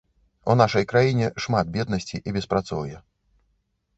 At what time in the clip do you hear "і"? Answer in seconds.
2.31-2.35